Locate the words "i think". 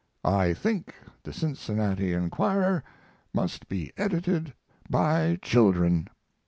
0.25-0.95